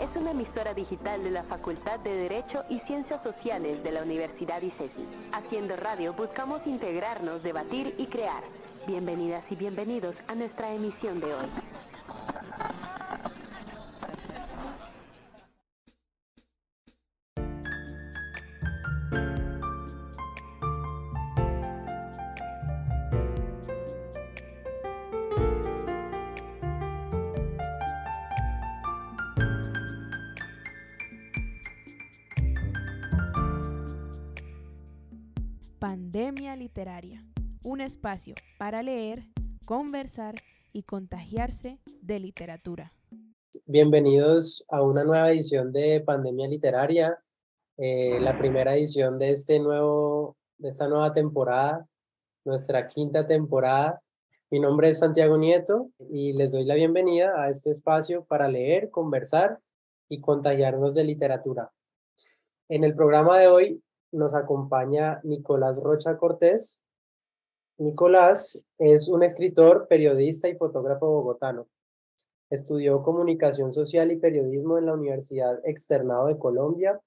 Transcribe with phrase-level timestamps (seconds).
[0.00, 4.60] Es una emisora digital de la Facultad de Derecho y Ciencias Sociales de la Universidad
[4.60, 5.06] ICESI.
[5.32, 8.42] Haciendo radio buscamos integrarnos, debatir y crear.
[8.86, 11.46] Bienvenidas y bienvenidos a nuestra emisión de hoy.
[36.36, 37.24] Literaria,
[37.64, 39.24] un espacio para leer,
[39.64, 40.34] conversar
[40.70, 42.92] y contagiarse de literatura.
[43.64, 47.18] Bienvenidos a una nueva edición de Pandemia Literaria,
[47.78, 51.88] eh, la primera edición de, este nuevo, de esta nueva temporada,
[52.44, 54.02] nuestra quinta temporada.
[54.50, 58.90] Mi nombre es Santiago Nieto y les doy la bienvenida a este espacio para leer,
[58.90, 59.58] conversar
[60.10, 61.72] y contagiarnos de literatura.
[62.68, 63.82] En el programa de hoy
[64.12, 66.84] nos acompaña Nicolás Rocha Cortés.
[67.78, 71.66] Nicolás es un escritor, periodista y fotógrafo bogotano.
[72.48, 77.00] Estudió comunicación social y periodismo en la Universidad Externado de Colombia.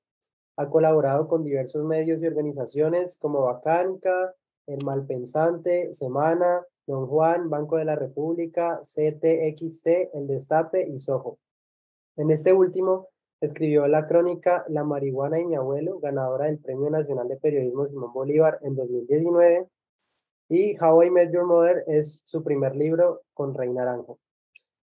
[0.57, 4.35] Ha colaborado con diversos medios y organizaciones como Bacanca,
[4.67, 11.39] El Malpensante, Semana, Don Juan, Banco de la República, CTXT, El Destape y Soho.
[12.17, 13.07] En este último,
[13.41, 18.11] Escribió la crónica La marihuana y mi abuelo, ganadora del Premio Nacional de Periodismo Simón
[18.11, 19.69] Bolívar en 2019.
[20.49, 24.19] Y How I Met Your Mother es su primer libro con Rey Naranjo.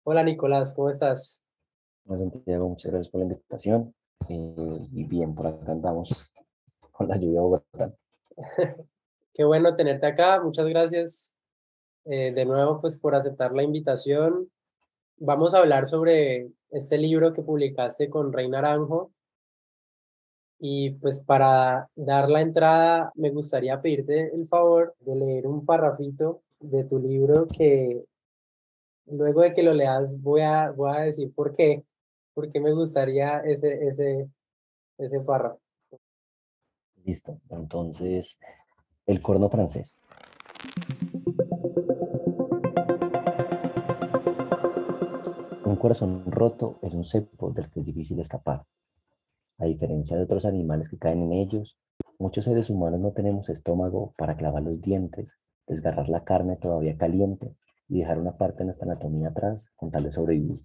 [0.04, 1.42] Hola Nicolás, ¿cómo estás?
[2.06, 3.94] Hola Santiago, muchas gracias por la invitación.
[4.30, 6.32] Eh, y bien, por acá andamos
[6.90, 7.94] con la lluvia Bogotá.
[9.34, 11.36] Qué bueno tenerte acá, muchas gracias
[12.06, 14.50] eh, de nuevo pues por aceptar la invitación.
[15.18, 19.12] Vamos a hablar sobre este libro que publicaste con Rey Naranjo.
[20.60, 26.42] Y pues para dar la entrada, me gustaría pedirte el favor de leer un parrafito
[26.58, 28.04] de tu libro que
[29.06, 31.84] luego de que lo leas voy a, voy a decir por qué,
[32.34, 34.28] por qué me gustaría ese, ese,
[34.98, 35.60] ese párrafo.
[37.04, 38.38] Listo, entonces,
[39.06, 39.96] el corno francés.
[45.78, 48.64] Corazón roto es un cepo del que es difícil escapar.
[49.58, 51.78] A diferencia de otros animales que caen en ellos,
[52.18, 57.54] muchos seres humanos no tenemos estómago para clavar los dientes, desgarrar la carne todavía caliente
[57.88, 60.60] y dejar una parte de nuestra anatomía atrás con tal de sobrevivir.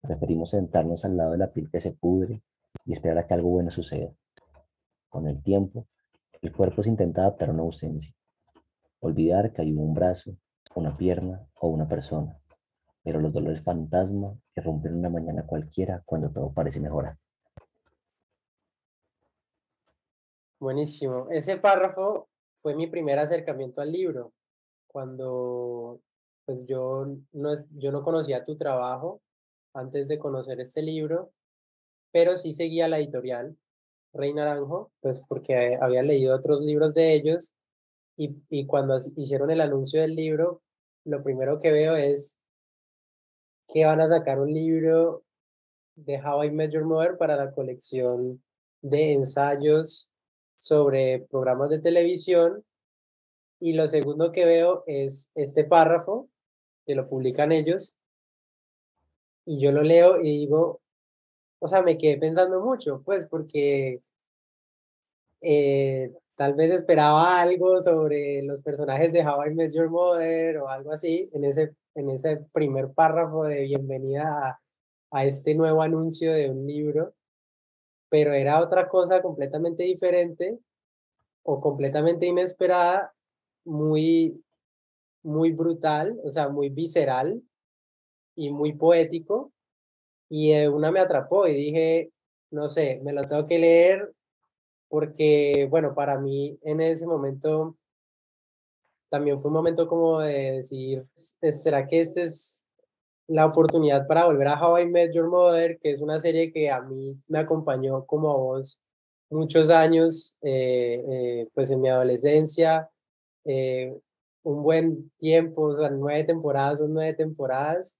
[0.00, 2.42] Preferimos sentarnos al lado de la piel que se pudre
[2.84, 4.12] y esperar a que algo bueno suceda.
[5.08, 5.86] Con el tiempo,
[6.42, 8.14] el cuerpo se intenta adaptar a una ausencia,
[9.00, 10.36] olvidar que hay un brazo,
[10.74, 12.38] una pierna o una persona
[13.06, 17.16] pero los dolores fantasma rompen una mañana cualquiera cuando todo parece mejorar.
[20.58, 21.28] Buenísimo.
[21.30, 24.32] Ese párrafo fue mi primer acercamiento al libro,
[24.88, 26.00] cuando
[26.46, 29.22] pues yo no, yo no conocía tu trabajo
[29.72, 31.30] antes de conocer este libro,
[32.10, 33.56] pero sí seguía la editorial
[34.14, 37.54] Rey Naranjo, pues porque había leído otros libros de ellos
[38.16, 40.60] y, y cuando hicieron el anuncio del libro,
[41.04, 42.35] lo primero que veo es
[43.68, 45.24] que van a sacar un libro
[45.96, 48.42] de How I Met Your Mother para la colección
[48.82, 50.10] de ensayos
[50.58, 52.64] sobre programas de televisión.
[53.58, 56.28] Y lo segundo que veo es este párrafo,
[56.84, 57.96] que lo publican ellos,
[59.46, 60.80] y yo lo leo y digo,
[61.58, 64.02] o sea, me quedé pensando mucho, pues porque
[65.40, 70.68] eh, tal vez esperaba algo sobre los personajes de How I Met Your Mother o
[70.68, 74.60] algo así en ese en ese primer párrafo de bienvenida
[75.10, 77.14] a, este nuevo anuncio de un libro,
[78.10, 80.58] pero era otra cosa completamente diferente
[81.42, 83.14] o completamente inesperada,
[83.64, 84.44] muy,
[85.22, 87.42] muy brutal, o sea, muy visceral
[88.34, 89.52] y muy poético.
[90.28, 92.10] Y una me atrapó y dije,
[92.50, 94.12] no sé, me lo tengo que leer
[94.88, 97.76] porque, bueno, para mí en ese momento
[99.08, 102.66] también fue un momento como de decir, ¿será que esta es
[103.28, 106.70] la oportunidad para volver a How I Met Your Mother, que es una serie que
[106.70, 108.80] a mí me acompañó como a vos
[109.30, 112.88] muchos años, eh, eh, pues en mi adolescencia,
[113.44, 113.96] eh,
[114.44, 117.98] un buen tiempo, o sea, nueve temporadas son nueve temporadas,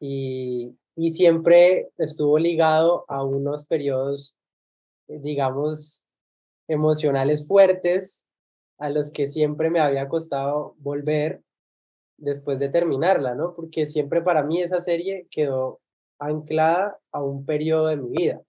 [0.00, 4.36] y, y siempre estuvo ligado a unos periodos,
[5.08, 6.04] digamos,
[6.68, 8.26] emocionales fuertes,
[8.78, 11.42] a los que siempre me había costado volver
[12.16, 13.54] después de terminarla, ¿no?
[13.54, 15.80] Porque siempre para mí esa serie quedó
[16.18, 18.42] anclada a un periodo de mi vida.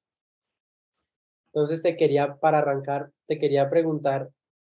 [1.53, 4.29] Entonces te quería, para arrancar, te quería preguntar,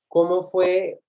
[0.09, 1.01] ¿cómo fue,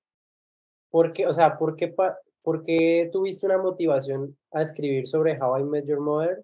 [0.90, 1.94] por qué, o sea, por qué,
[2.42, 6.44] por qué tuviste una motivación a escribir sobre How I Met Your Mother?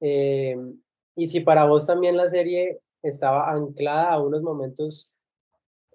[0.00, 0.56] Eh,
[1.16, 5.11] y si para vos también la serie estaba anclada a unos momentos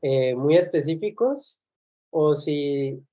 [0.01, 1.61] eh, muy específicos
[2.09, 3.03] o si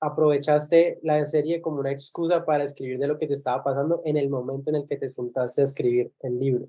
[0.00, 4.16] aprovechaste la serie como una excusa para escribir de lo que te estaba pasando en
[4.16, 6.68] el momento en el que te sentaste a escribir el libro.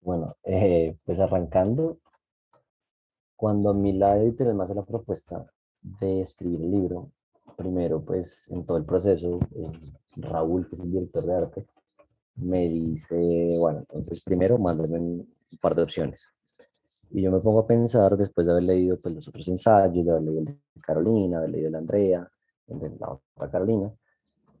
[0.00, 1.98] Bueno, eh, pues arrancando,
[3.36, 5.46] cuando a mí la editorial me hace la propuesta
[5.80, 7.10] de escribir el libro,
[7.56, 9.72] primero pues en todo el proceso, eh,
[10.16, 11.66] Raúl, que es el director de arte,
[12.36, 13.16] me dice,
[13.58, 16.34] bueno, entonces primero mándame un par de opciones.
[17.14, 20.10] Y yo me pongo a pensar, después de haber leído pues, los otros ensayos, de
[20.10, 22.28] haber leído el de Carolina, haber leído el de Andrea,
[22.66, 23.92] el de la otra Carolina,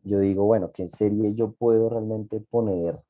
[0.04, 3.00] yo digo, bueno, ¿qué serie yo puedo realmente poner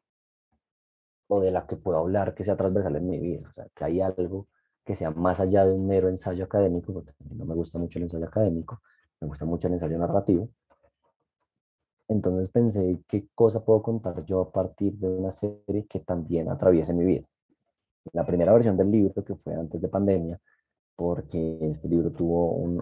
[1.28, 3.46] o de la que puedo hablar que sea transversal en mi vida?
[3.46, 4.48] O sea, que hay algo
[4.82, 8.04] que sea más allá de un mero ensayo académico, porque no me gusta mucho el
[8.04, 8.80] ensayo académico,
[9.20, 10.48] me gusta mucho el ensayo narrativo.
[12.08, 16.94] Entonces pensé, ¿qué cosa puedo contar yo a partir de una serie que también atraviese
[16.94, 17.26] mi vida?
[18.12, 20.38] La primera versión del libro, que fue antes de pandemia,
[20.96, 22.80] porque este libro tuvo un,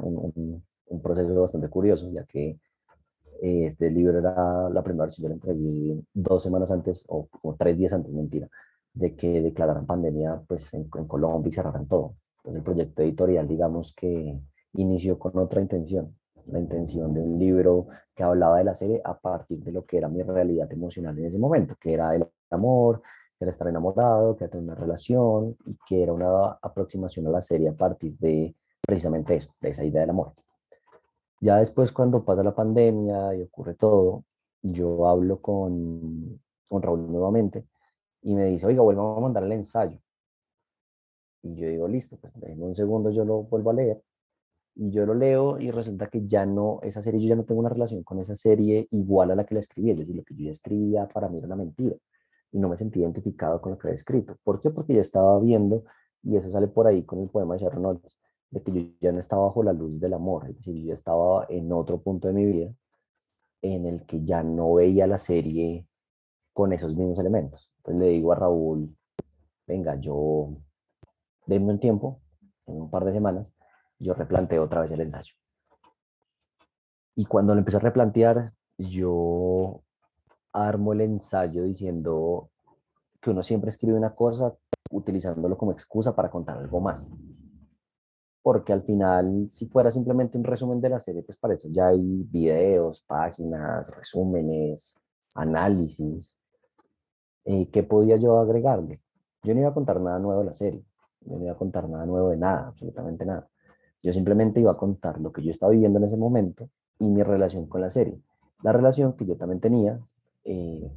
[0.87, 2.59] un, proceso bastante curioso, ya que
[3.41, 7.29] eh, este libro era la primera versión, yo la entregué dos semanas antes, o,
[7.59, 8.49] tres días antes, mentira,
[8.93, 12.17] de que declararan pandemia pues, en, en Colombia y cerraran todo.
[12.39, 14.39] Entonces el proyecto editorial, digamos que
[14.75, 16.15] inició con otra intención,
[16.47, 19.99] la intención de un libro que hablaba de la serie a partir de lo que
[19.99, 23.03] era mi realidad emocional en ese momento, que era el amor,
[23.43, 27.31] que era estar enamorado, que era tener una relación y que era una aproximación a
[27.31, 30.33] la serie a partir de precisamente eso, de esa idea del amor.
[31.41, 34.25] Ya después cuando pasa la pandemia y ocurre todo,
[34.63, 37.67] yo hablo con, con Raúl nuevamente
[38.23, 39.99] y me dice, oiga, vuelvo a mandar el ensayo.
[41.43, 44.01] Y yo digo, listo, pues déjenme un segundo, yo lo vuelvo a leer
[44.77, 47.59] y yo lo leo y resulta que ya no, esa serie, yo ya no tengo
[47.59, 50.37] una relación con esa serie igual a la que la escribí, es decir, lo que
[50.37, 51.97] yo ya escribía para mí era una mentira
[52.53, 54.37] y no me sentí identificado con lo que había escrito.
[54.45, 54.71] ¿Por qué?
[54.71, 55.85] Porque ya estaba viendo,
[56.23, 58.21] y eso sale por ahí con el poema de Sharon Olds,
[58.51, 60.95] de que yo ya no estaba bajo la luz del amor, es decir, yo ya
[60.95, 62.73] estaba en otro punto de mi vida
[63.63, 65.87] en el que ya no veía la serie
[66.53, 67.71] con esos mismos elementos.
[67.79, 68.95] Entonces le digo a Raúl,
[69.67, 70.51] venga, yo,
[71.47, 72.21] denme un tiempo,
[72.67, 73.47] en un par de semanas,
[73.99, 75.35] yo replanteo otra vez el ensayo.
[77.15, 79.83] Y cuando lo empecé a replantear, yo
[80.53, 82.51] armo el ensayo diciendo
[83.21, 84.55] que uno siempre escribe una cosa
[84.91, 87.09] utilizándolo como excusa para contar algo más.
[88.43, 91.89] Porque al final, si fuera simplemente un resumen de la serie, pues para eso ya
[91.89, 94.99] hay videos, páginas, resúmenes,
[95.37, 96.37] análisis.
[97.45, 99.01] Eh, ¿Qué podía yo agregarle?
[99.45, 100.85] Yo no iba a contar nada nuevo de la serie.
[101.21, 103.49] Yo no iba a contar nada nuevo de nada, absolutamente nada.
[104.03, 107.23] Yo simplemente iba a contar lo que yo estaba viviendo en ese momento y mi
[107.23, 108.21] relación con la serie.
[108.63, 110.01] La relación que yo también tenía,
[110.45, 110.91] eh,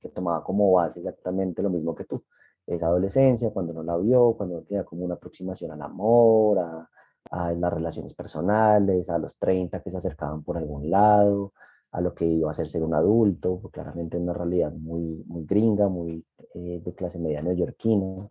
[0.00, 2.24] que tomaba como base exactamente lo mismo que tú.
[2.66, 6.88] Esa adolescencia, cuando no la vio, cuando no tenía como una aproximación al amor, a,
[7.30, 11.52] a las relaciones personales, a los 30 que se acercaban por algún lado,
[11.92, 15.88] a lo que iba a ser ser un adulto, claramente una realidad muy, muy gringa,
[15.88, 18.28] muy eh, de clase media neoyorquina.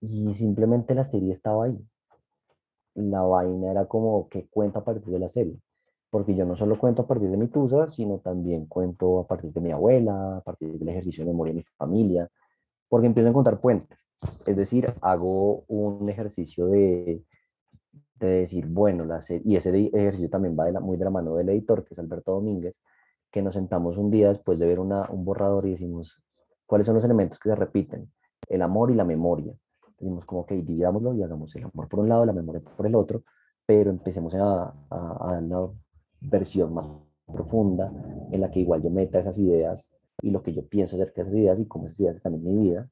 [0.00, 1.78] Y simplemente la serie estaba ahí
[2.94, 5.58] la vaina era como que cuento a partir de la serie.
[6.14, 9.52] Porque yo no solo cuento a partir de mi tusa, sino también cuento a partir
[9.52, 12.28] de mi abuela, a partir del ejercicio de memoria de mi familia,
[12.88, 13.98] porque empiezo a encontrar puentes.
[14.46, 17.24] Es decir, hago un ejercicio de,
[18.20, 21.34] de decir, bueno, la y ese ejercicio también va de la, muy de la mano
[21.34, 22.76] del editor, que es Alberto Domínguez,
[23.32, 26.22] que nos sentamos un día después de ver una, un borrador y decimos,
[26.64, 28.08] ¿cuáles son los elementos que se repiten?
[28.48, 29.52] El amor y la memoria
[29.98, 32.94] Dijimos como que dividámoslo y hagamos el amor por un lado, la memoria por el
[32.94, 33.22] otro,
[33.66, 35.70] pero empecemos a, a, una
[36.30, 36.88] versión más
[37.26, 37.92] profunda
[38.30, 41.28] en la que igual yo meta esas ideas y lo que yo pienso acerca de
[41.28, 42.88] esas ideas y cómo esas ideas están en mi vida.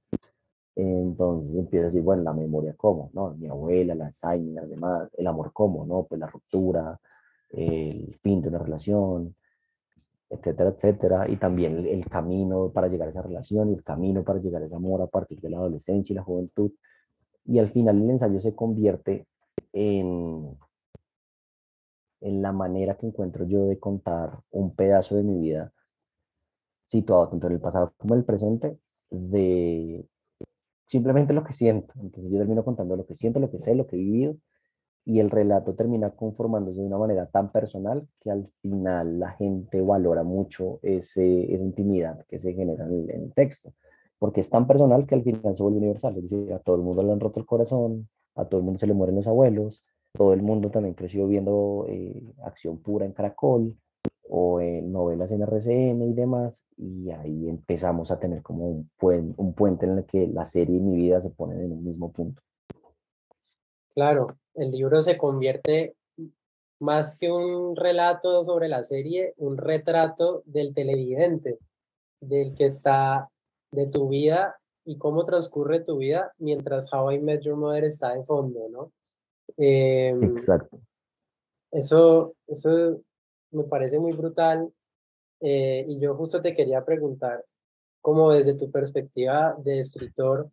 [0.74, 3.34] Entonces empiezo a decir, bueno, la memoria cómo, ¿no?
[3.34, 6.04] Mi abuela, la Alzheimer, las demás, el amor cómo, ¿no?
[6.04, 6.98] Pues la ruptura,
[7.50, 9.34] el fin de una relación,
[10.30, 14.40] etcétera, etcétera, y también el, camino para llegar a esa relación y el camino para
[14.40, 16.72] llegar a ese amor a partir de la adolescencia y la juventud.
[17.44, 19.26] Y al final el ensayo se convierte
[19.72, 20.56] en,
[22.22, 25.72] en la manera que encuentro yo de contar un pedazo de mi vida
[26.86, 28.78] situado tanto en el pasado como en el presente,
[29.10, 30.06] de
[30.86, 31.94] simplemente lo que siento.
[32.00, 34.36] Entonces yo termino contando lo que siento, lo que sé, lo que he vivido,
[35.04, 39.80] y el relato termina conformándose de una manera tan personal que al final la gente
[39.80, 43.72] valora mucho ese, esa intimidad que se genera en el, texto,
[44.18, 46.82] porque es tan personal que al final se vuelve universal, es decir, a todo el
[46.82, 49.82] mundo le han roto el corazón, a todo el mundo se le mueren los abuelos,
[50.12, 53.76] todo el mundo también creció viendo eh, acción pura en Caracol
[54.28, 58.90] o en novelas en RCN y demás, y ahí empezamos a tener como un,
[59.36, 62.10] un puente en el que la serie y mi vida se ponen en un mismo
[62.12, 62.42] punto.
[63.94, 65.94] Claro, el libro se convierte
[66.80, 71.58] más que un relato sobre la serie, un retrato del televidente,
[72.20, 73.28] del que está
[73.70, 78.14] de tu vida y cómo transcurre tu vida mientras How I Met Your Mother está
[78.14, 78.92] de fondo, ¿no?
[79.56, 80.80] Em, Exacto.
[81.70, 83.00] Eso, eso
[83.50, 84.72] me parece muy brutal
[85.40, 87.44] eh, y yo justo te quería preguntar,
[88.00, 90.50] como desde tu perspectiva de escritor,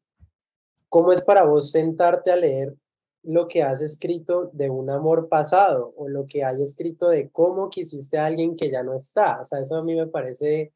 [0.88, 2.76] ¿cómo es para vos sentarte a leer
[3.24, 7.70] lo que has escrito de un amor pasado o lo que hay escrito de cómo
[7.70, 9.42] quisiste a alguien que ya no está.
[9.42, 10.72] O sea, eso a mí me parece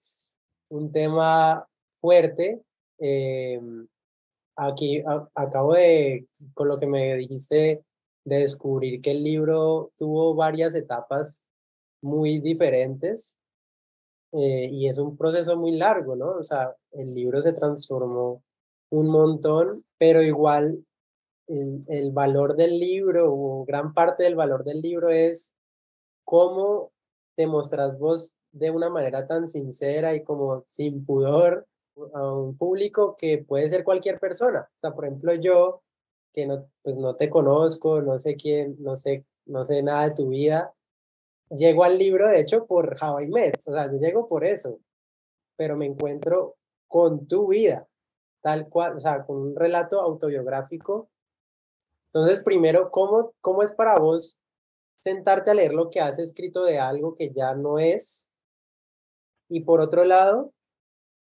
[0.70, 1.68] un tema
[2.02, 2.62] fuerte.
[3.00, 3.88] Em,
[4.56, 5.04] aquí
[5.36, 7.84] acabo de, con lo que me dijiste,
[8.26, 11.42] de descubrir que el libro tuvo varias etapas
[12.02, 13.38] muy diferentes
[14.34, 16.32] eh, y es un proceso muy largo, ¿no?
[16.32, 18.44] O sea, el libro se transformó
[18.90, 20.84] un montón, pero igual
[21.48, 25.54] el, valor del libro o gran parte del valor del libro es
[26.24, 26.92] cómo
[27.36, 31.68] te mostras vos de una manera tan sincera y como sin pudor
[32.14, 34.62] a un público que puede ser cualquier persona.
[34.62, 35.82] O sea, por ejemplo, yo
[36.34, 40.16] que no, pues no te conozco, no sé quién, no sé, no sé nada de
[40.16, 40.74] tu vida,
[41.50, 44.80] llego al libro de hecho por How I Met, o sea, yo llego por eso,
[45.56, 46.56] pero me encuentro
[46.88, 47.88] con tu vida,
[48.42, 51.10] tal cual, o sea, con un relato autobiográfico
[52.14, 54.40] entonces, primero, ¿cómo, ¿cómo es para vos
[55.00, 58.30] sentarte a leer lo que has escrito de algo que ya no es?
[59.50, 60.54] Y por otro lado,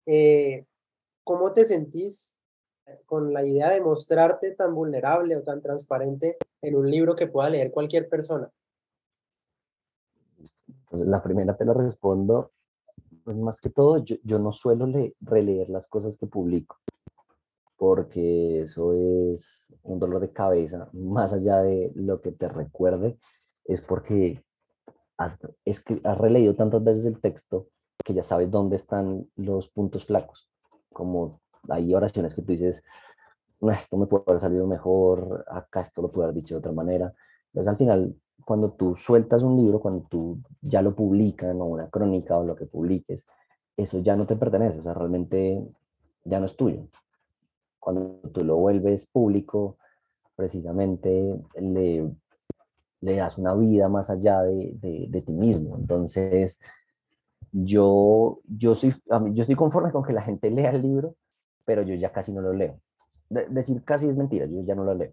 [0.06, 0.66] eh,
[1.22, 2.34] ¿cómo te sentís
[3.06, 7.50] con la idea de mostrarte tan vulnerable o tan transparente en un libro que pueda
[7.50, 8.50] leer cualquier persona?
[10.90, 12.52] la primera te la respondo,
[13.24, 14.86] pues más que todo, yo, no suelo
[15.20, 16.78] releer las cosas que publico
[17.82, 23.18] porque eso es un dolor de cabeza, más allá de lo que te recuerde,
[23.64, 24.44] es porque
[25.16, 27.66] has, es que has releído tantas veces el texto
[28.04, 30.48] que ya sabes dónde están los puntos flacos,
[30.92, 32.82] como hay oraciones que tú dices,
[33.60, 37.12] esto me puede haber salido mejor, acá esto lo puedo haber dicho de otra manera.
[37.48, 41.88] Entonces al final, cuando tú sueltas un libro, cuando tú ya lo publican o una
[41.88, 43.26] crónica o lo que publiques,
[43.76, 45.64] eso ya no te pertenece, o sea, realmente
[46.24, 46.88] ya no es tuyo
[47.82, 49.76] cuando tú lo vuelves público,
[50.36, 52.08] precisamente le,
[53.00, 54.76] le das una vida más allá de,
[55.08, 55.76] de, ti mismo.
[55.76, 56.60] Entonces,
[57.50, 58.94] yo, yo, soy,
[59.32, 61.16] yo estoy conforme con que la gente lea el libro,
[61.64, 62.80] pero yo ya casi no lo leo.
[63.28, 65.12] decir casi es mentira, yo ya no lo leo.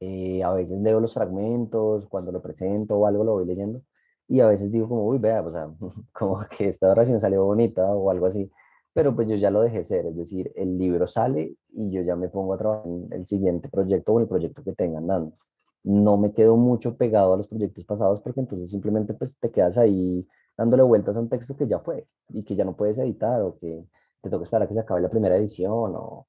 [0.00, 3.82] Eh, a veces leo los fragmentos, cuando lo presento o algo lo voy leyendo,
[4.28, 5.68] y a veces digo como, uy, vea, o sea,
[6.12, 8.50] como que esta oración salió bonita o algo así,
[8.92, 12.16] pero pues yo ya lo dejé ser, es decir, el libro sale y yo ya
[12.16, 15.36] me pongo a trabajar en el siguiente proyecto o el proyecto que tengan dando.
[15.82, 19.78] No me quedo mucho pegado a los proyectos pasados porque entonces simplemente pues te quedas
[19.78, 23.42] ahí dándole vueltas a un texto que ya fue y que ya no puedes editar
[23.42, 23.84] o que
[24.24, 26.26] te toca esperar a que se acabe la primera edición o,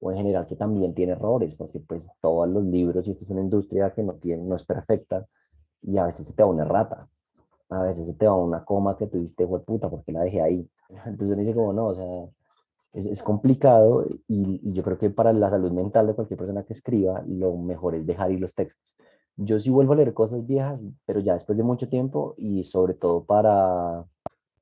[0.00, 3.30] o en general que también tiene errores porque pues todos los libros y esto es
[3.30, 5.26] una industria que no, tiene, no es perfecta
[5.82, 7.08] y a veces se te va una rata,
[7.70, 10.68] a veces se te va una coma que tuviste, fue puta, porque la dejé ahí
[11.06, 12.04] entonces me dice como, no, o sea,
[12.92, 16.64] es, es complicado y, y, yo creo que para la salud mental de cualquier persona
[16.64, 18.82] que escriba, lo mejor es dejar ir los textos.
[19.36, 22.94] Yo sí vuelvo a leer cosas viejas, pero ya después de mucho tiempo y sobre
[22.94, 24.04] todo para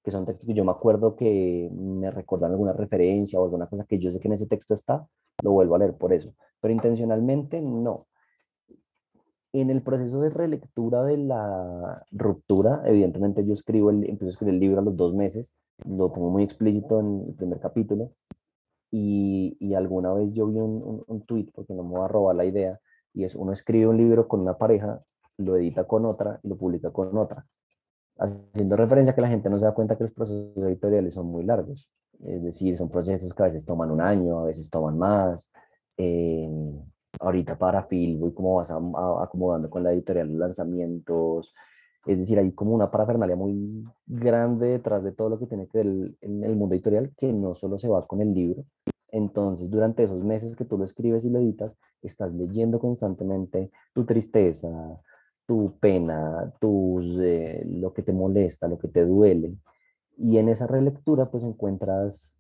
[0.07, 3.85] que son textos que yo me acuerdo que me recuerdan alguna referencia o alguna cosa
[3.85, 5.05] que yo sé que en ese texto está,
[5.43, 6.33] lo vuelvo a leer por eso.
[6.61, 8.07] Pero intencionalmente no
[9.53, 14.55] en el proceso de relectura de la ruptura, evidentemente yo escribo el, empiezo a escribir
[14.55, 18.13] el libro a los dos meses, lo pongo muy explícito en el primer capítulo,
[18.93, 22.09] y, y alguna vez yo vi un, un, un tweet, porque no me voy a
[22.09, 22.79] robar la idea,
[23.13, 25.03] y es uno escribe un libro con una pareja,
[25.39, 27.45] lo edita con otra y lo publica con otra,
[28.19, 31.27] haciendo referencia a que la gente no se da cuenta que los procesos editoriales son
[31.27, 31.89] muy largos,
[32.25, 35.51] es decir, son procesos que a veces toman un año, a veces toman más.
[35.99, 36.49] Eh,
[37.21, 41.55] ahorita para Phil voy como vas acomodando con la editorial los lanzamientos,
[42.07, 45.79] es decir, hay como una parafernalia muy grande detrás de todo lo que tiene que
[45.79, 45.87] ver
[46.21, 48.65] en el mundo editorial que no solo se va con el libro.
[49.09, 54.05] Entonces, durante esos meses que tú lo escribes y lo editas, estás leyendo constantemente tu
[54.05, 54.69] tristeza,
[55.47, 59.57] tu pena, tus, eh, lo que te molesta, lo que te duele.
[60.19, 62.37] Y en esa relectura pues encuentras,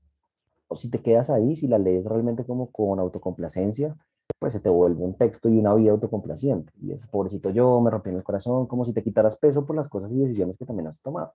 [0.68, 3.96] o si te quedas ahí, si la lees realmente como con autocomplacencia,
[4.38, 6.72] pues se te vuelve un texto y una vida autocomplaciente.
[6.80, 9.88] Y es pobrecito yo, me rompí el corazón, como si te quitaras peso por las
[9.88, 11.32] cosas y decisiones que también has tomado.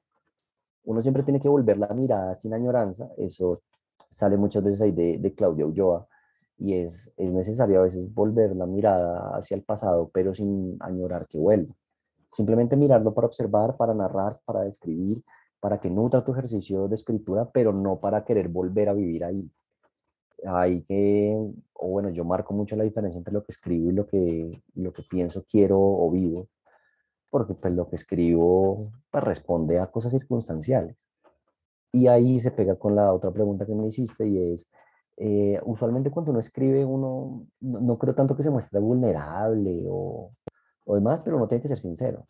[0.84, 3.62] Uno siempre tiene que volver la mirada sin añoranza, eso
[4.10, 6.08] sale muchas veces ahí de, de Claudia Ulloa,
[6.62, 11.27] y es, es necesario a veces volver la mirada hacia el pasado, pero sin añorar
[11.27, 11.74] que vuelva.
[12.32, 15.24] Simplemente mirarlo para observar, para narrar, para describir,
[15.60, 19.50] para que nutra tu ejercicio de escritura, pero no para querer volver a vivir ahí.
[20.46, 21.36] Hay que,
[21.74, 24.94] o bueno, yo marco mucho la diferencia entre lo que escribo y lo que, lo
[24.94, 26.48] que pienso, quiero o vivo,
[27.32, 30.96] porque pues lo que escribo pues, responde a cosas circunstanciales.
[31.91, 34.70] Y ahí se pega con la otra pregunta que me hiciste y es,
[35.24, 40.32] eh, usualmente cuando uno escribe, uno no, creo tanto que se muestre vulnerable o,
[40.86, 42.28] o demás, pero uno tiene que ser sincero.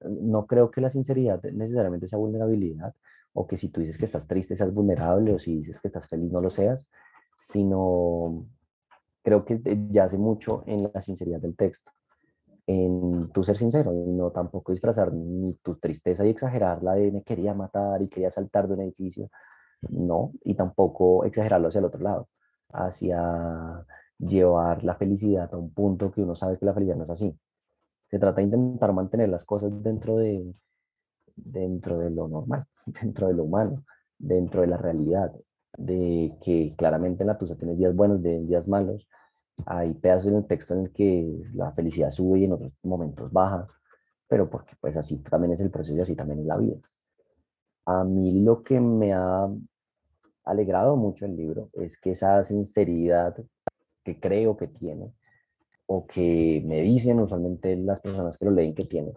[0.00, 2.94] No creo que la sinceridad necesariamente sea vulnerabilidad,
[3.32, 6.06] o que si tú dices que estás triste seas vulnerable, o si dices que estás
[6.06, 6.90] feliz no lo seas,
[7.40, 8.44] sino
[9.22, 9.58] creo que
[9.88, 11.92] yace mucho en la sinceridad del texto,
[12.66, 17.54] en tu ser sincero, no tampoco disfrazar ni tu tristeza y exagerarla de me quería
[17.54, 19.30] matar y quería saltar de un edificio,
[19.88, 22.28] no, y tampoco exagerarlo hacia el otro lado,
[22.72, 23.84] hacia
[24.18, 27.36] llevar la felicidad a un punto que uno sabe que la felicidad no es así.
[28.10, 30.54] Se trata de intentar mantener las cosas dentro de,
[31.36, 33.84] dentro de lo normal, dentro de lo humano,
[34.18, 35.32] dentro de la realidad,
[35.76, 39.08] de que claramente en la tusa tienes días buenos, de días malos.
[39.66, 43.32] Hay pedazos en el texto en el que la felicidad sube y en otros momentos
[43.32, 43.66] baja,
[44.26, 46.76] pero porque pues así también es el proceso y así también es la vida.
[47.86, 49.48] A mí lo que me ha
[50.44, 53.36] alegrado mucho el libro es que esa sinceridad
[54.04, 55.12] que creo que tiene
[55.86, 59.12] o que me dicen usualmente las personas que lo leen que tiene,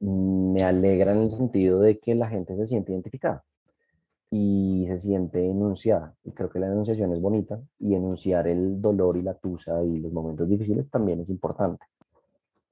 [0.00, 3.44] me alegra en el sentido de que la gente se siente identificada
[4.30, 6.14] y se siente enunciada.
[6.24, 9.98] Y creo que la enunciación es bonita y enunciar el dolor y la tusa y
[9.98, 11.84] los momentos difíciles también es importante.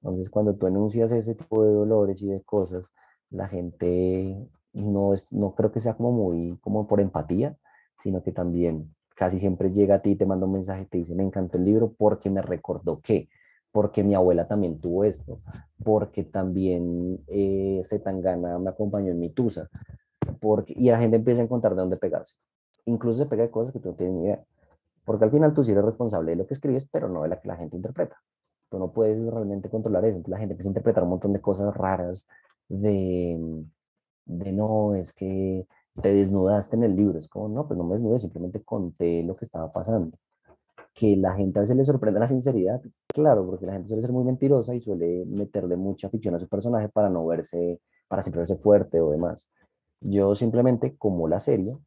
[0.01, 2.91] Entonces, cuando tú enuncias ese tipo de dolores y de cosas,
[3.29, 7.57] la gente no, es, no creo que sea como muy como por empatía,
[8.01, 11.23] sino que también casi siempre llega a ti te manda un mensaje te dice, me
[11.23, 13.27] encantó el libro porque me recordó que,
[13.71, 15.41] porque mi abuela también tuvo esto,
[15.83, 17.83] porque también eh,
[18.61, 19.69] me acompañó en mi tusa,
[20.39, 22.35] porque, y la gente empieza a encontrar de dónde pegarse.
[22.85, 24.43] Incluso se pega de cosas que tú no tienes ni idea,
[25.03, 27.41] porque al final tú sí eres responsable de lo que escribes, pero no de la
[27.41, 28.17] que la gente interpreta.
[28.69, 31.41] Tú no puedes realmente controlar eso, entonces la gente empieza a interpretar un montón de
[31.41, 32.25] cosas raras,
[32.69, 33.65] de,
[34.25, 35.67] de no, es que
[36.01, 37.19] te desnudaste en el libro.
[37.19, 40.17] Es como, no, pues no me desnudé, simplemente conté lo que estaba pasando.
[40.93, 44.11] Que la gente a veces le sorprende la sinceridad, claro, porque la gente suele ser
[44.11, 48.39] muy mentirosa y suele meterle mucha ficción a su personaje para no verse, para siempre
[48.39, 49.47] verse fuerte o demás.
[50.01, 51.77] Yo simplemente, como la serie,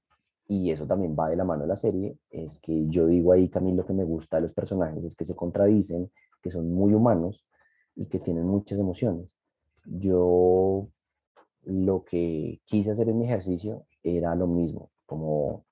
[0.48, 3.48] y eso también va de la mano de la serie, es que yo digo ahí
[3.48, 6.11] que a mí lo que me gusta de los personajes es que se contradicen,
[6.42, 7.44] que son muy humanos
[7.94, 9.29] y que tienen muchas emociones.
[9.85, 10.88] Yo
[11.64, 15.64] lo que quise hacer en mi ejercicio era lo mismo, como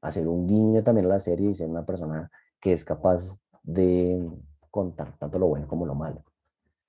[0.00, 4.28] hacer un guiño también a la serie y ser una persona que es capaz de
[4.70, 6.22] contar tanto lo bueno como lo malo.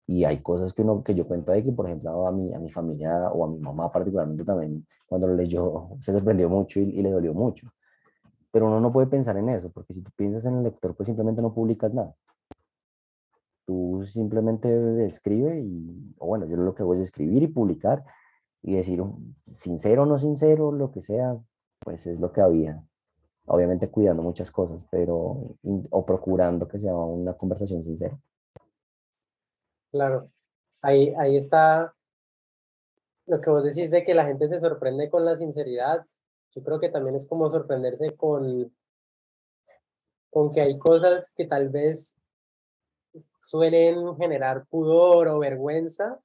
[0.07, 2.59] Y hay cosas que, uno, que yo cuento ahí que, por ejemplo, a mi, a
[2.59, 6.83] mi familia o a mi mamá particularmente también, cuando lo leyó, se sorprendió mucho y,
[6.83, 7.67] y le dolió mucho.
[8.51, 11.05] Pero uno no puede pensar en eso, porque si tú piensas en el lector, pues
[11.05, 12.15] simplemente no publicas nada.
[13.65, 18.03] Tú simplemente escribe y, o bueno, yo lo que voy es escribir y publicar
[18.61, 19.01] y decir
[19.51, 21.37] sincero o no sincero, lo que sea,
[21.79, 22.83] pues es lo que había.
[23.45, 25.55] Obviamente cuidando muchas cosas, pero
[25.89, 28.19] o procurando que sea una conversación sincera.
[29.91, 30.29] Claro,
[30.83, 31.93] ahí, ahí está
[33.25, 36.05] lo que vos decís de que la gente se sorprende con la sinceridad.
[36.51, 38.73] Yo creo que también es como sorprenderse con,
[40.31, 42.19] con que hay cosas que tal vez
[43.41, 46.19] suelen generar pudor o vergüenza,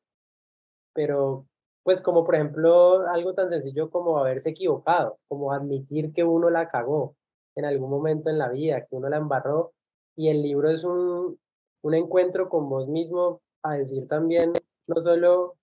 [0.94, 1.46] pero
[1.84, 6.68] pues como por ejemplo algo tan sencillo como haberse equivocado, como admitir que uno la
[6.68, 7.14] cagó
[7.54, 9.72] en algún momento en la vida, que uno la embarró.
[10.16, 11.38] Y el libro es un,
[11.82, 14.54] un encuentro con vos mismo a decir también,
[14.86, 15.56] no solo,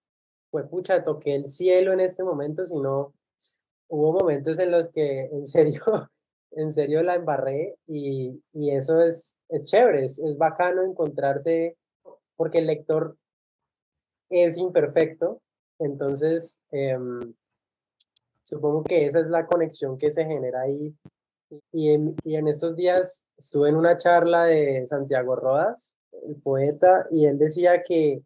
[0.51, 3.13] pues pucha, toqué el cielo en este momento, sino
[3.89, 5.81] hubo momentos en los que en serio,
[6.51, 11.77] en serio la embarré y, y eso es, es chévere, es, es bacano encontrarse,
[12.35, 13.17] porque el lector
[14.29, 15.41] es imperfecto,
[15.81, 17.33] entonces, em,
[18.43, 20.95] supongo que esa es la conexión que se genera ahí.
[21.71, 27.25] Y en, y estos días estuve en una charla de Santiago Rodas, el poeta, y
[27.25, 28.23] él decía que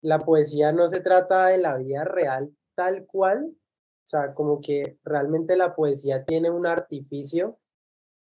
[0.00, 4.98] la poesía no se trata de la vida real tal cual, o sea, como que
[5.04, 7.58] realmente la poesía tiene un artificio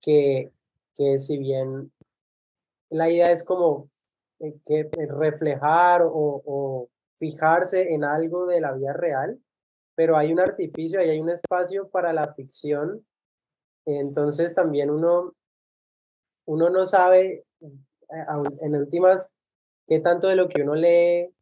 [0.00, 0.52] que,
[0.94, 1.92] que si bien
[2.90, 3.88] la idea es como
[4.40, 6.88] eh, que reflejar o,
[7.22, 9.40] fijarse en algo de la vida real,
[9.94, 13.06] pero hay un artificio y hay un espacio para la ficción.
[13.86, 15.32] Entonces también uno,
[16.46, 18.26] uno no sabe eh,
[18.62, 19.32] en últimas
[19.86, 21.32] qué tanto de lo que uno lee,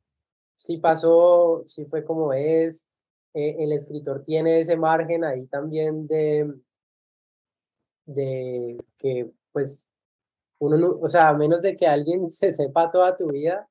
[0.59, 2.87] si pasó, si fue como es.
[3.33, 6.53] el escritor tiene ese margen ahí también de,
[8.05, 9.89] de que pues
[10.59, 13.67] uno, o sea, a menos de que alguien se sepa toda tu vida,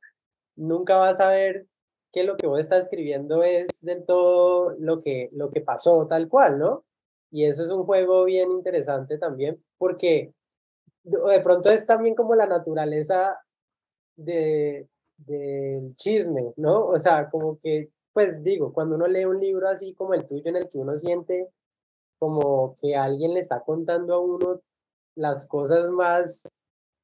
[0.55, 1.67] nunca vas a ver
[2.11, 6.27] que lo que vos estás escribiendo es del todo lo que, lo que pasó tal
[6.27, 6.85] cual, ¿no?
[7.31, 10.33] Y eso es un juego bien interesante también, porque
[11.03, 13.39] de pronto es también como la naturaleza
[14.15, 16.85] de, del chisme, ¿no?
[16.85, 20.43] O sea, como que, pues digo, cuando uno lee un libro así como el tuyo
[20.45, 21.49] en el que uno siente
[22.19, 24.61] como que alguien le está contando a uno
[25.15, 26.43] las cosas más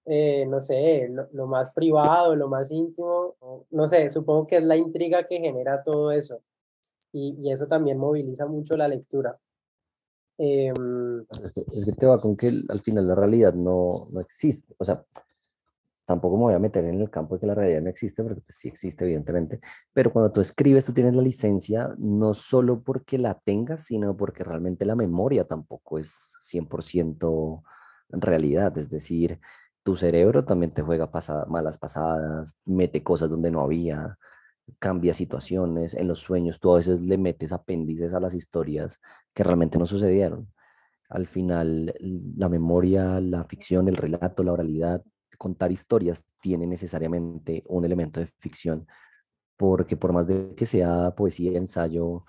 [0.05, 3.35] eh, no sé, lo, más privado, lo más íntimo,
[3.71, 6.41] no sé, supongo que es la intriga que genera todo eso.
[7.11, 9.39] Y, y eso también moviliza mucho la lectura.
[10.37, 11.21] Em,
[11.71, 14.75] es, que, te va con que al final la realidad no, no existe.
[14.77, 15.03] O sea,
[16.05, 18.41] tampoco me voy a meter en el campo de que la realidad no existe, porque
[18.41, 19.59] pues, sí existe, evidentemente.
[19.93, 24.43] Pero cuando tú escribes, tú tienes la licencia no solo porque la tengas, sino porque
[24.43, 27.63] realmente la memoria tampoco es 100%
[28.09, 28.77] realidad.
[28.77, 29.39] Es decir,
[29.85, 31.11] tu cerebro también te juega
[31.47, 34.17] malas pasadas, mete cosas donde no había,
[34.79, 35.93] cambia situaciones.
[35.93, 38.99] En los sueños tú a veces le metes apéndices a las historias
[39.31, 40.51] que realmente no sucedieron.
[41.07, 41.93] Al final,
[42.35, 45.03] la memoria, la ficción, el relato, la oralidad,
[45.37, 48.87] contar historias tiene necesariamente un elemento de ficción,
[49.55, 52.25] porque por más de que sea poesía, ensayo,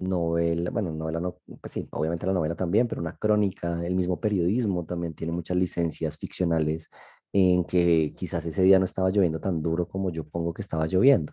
[0.00, 4.20] novela, bueno, novela no, pues sí, obviamente la novela también, pero una crónica, el mismo
[4.20, 6.90] periodismo también tiene muchas licencias ficcionales
[7.32, 10.86] en que quizás ese día no estaba lloviendo tan duro como yo pongo que estaba
[10.86, 11.32] lloviendo.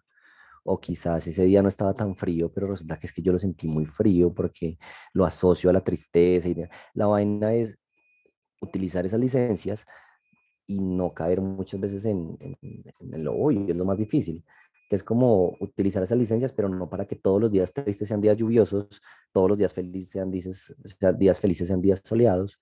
[0.63, 3.39] O quizás ese día no estaba tan frío, pero resulta que es que yo lo
[3.39, 4.77] sentí muy frío porque
[5.13, 6.49] lo asocio a la tristeza.
[6.49, 6.55] Y
[6.93, 7.77] la vaina es
[8.61, 9.85] utilizar esas licencias
[10.67, 14.43] y no caer muchas veces en, en, en lo obvio, es lo más difícil
[14.89, 18.21] que es como utilizar esas licencias, pero no para que todos los días tristes sean
[18.21, 19.01] días lluviosos,
[19.33, 20.73] todos los días felices sean, dices,
[21.17, 22.59] días felices sean días soleados,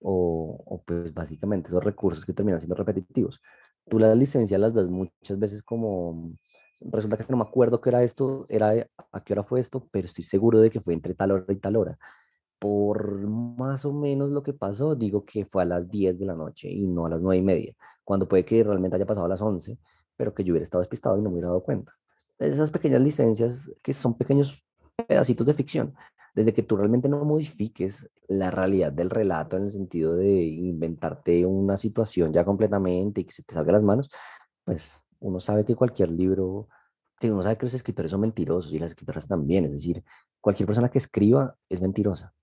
[0.00, 3.40] o, o, pues básicamente esos recursos que terminan siendo repetitivos.
[3.88, 6.32] Tú las licencias las das muchas veces como,
[6.80, 10.06] resulta que no me acuerdo qué era esto, era a qué hora fue esto, pero
[10.06, 11.98] estoy seguro de que fue entre tal hora y tal hora.
[12.58, 16.34] Por más o menos lo que pasó, digo que fue a las 10 de la
[16.34, 19.28] noche y no a las 9 y media, cuando puede que realmente haya pasado a
[19.28, 19.78] las 11
[20.20, 21.96] pero que yo hubiera estado despistado y no me hubiera dado cuenta.
[22.38, 24.62] Esas pequeñas licencias que son pequeños
[25.08, 25.94] pedacitos de ficción,
[26.34, 31.46] desde que tú realmente no modifiques la realidad del relato en el sentido de inventarte
[31.46, 34.10] una situación ya completamente y que se te salga las manos,
[34.62, 36.68] pues uno sabe que cualquier libro,
[37.18, 40.04] que uno sabe que los escritores son mentirosos y las escritoras también, es decir,
[40.38, 42.34] cualquier persona que escriba es mentirosa.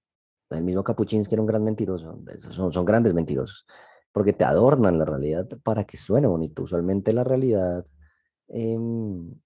[0.50, 3.68] El mismo Capuchinsky era un gran mentiroso, son, son grandes mentirosos
[4.17, 6.63] porque te adornan la realidad para que suene bonito.
[6.63, 7.86] Usualmente la realidad,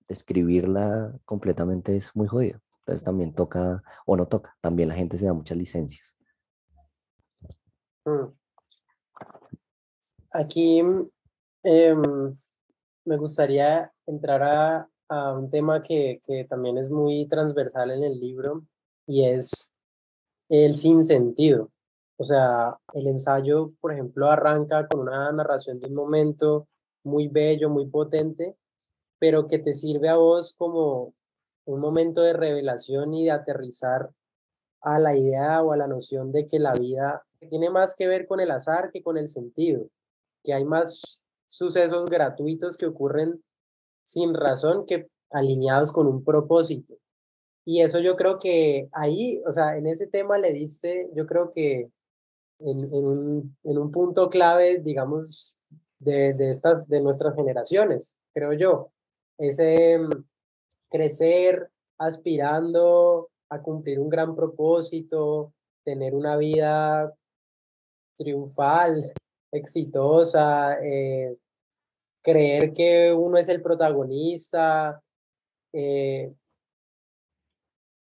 [0.07, 2.61] describirla completamente es muy jodido.
[2.79, 6.15] Entonces también toca, o no toca, también la gente se da muchas licencias.
[8.05, 8.31] Mm.
[10.31, 12.33] Aquí em,
[13.03, 18.17] me gustaría entrar a, a un tema que, que, también es muy transversal en el
[18.17, 18.63] libro
[19.05, 19.73] y es
[20.47, 21.73] el sinsentido.
[22.21, 26.67] O sea, el ensayo, por ejemplo, arranca con una narración de un momento
[27.03, 28.55] muy bello, muy potente,
[29.17, 31.15] pero que te sirve a vos como
[31.65, 34.11] un momento de revelación y de aterrizar
[34.81, 38.27] a la idea o a la noción de que la vida tiene más que ver
[38.27, 39.87] con el azar que con el sentido,
[40.43, 43.43] que hay más sucesos gratuitos que ocurren
[44.03, 46.93] sin razón que alineados con un propósito.
[47.65, 51.49] Y eso yo creo que ahí, o sea, en ese tema le diste, yo creo
[51.49, 51.89] que
[52.65, 55.55] en, un, en un punto clave, digamos,
[55.99, 58.91] de, de, estas, de nuestras generaciones, creo yo.
[59.37, 60.09] Ese mm,
[60.89, 67.13] crecer aspirando a cumplir un gran propósito, tener una vida
[68.17, 69.13] triunfal,
[69.51, 71.35] exitosa, eh,
[72.21, 75.01] creer que uno es el protagonista.
[75.73, 76.33] Eh,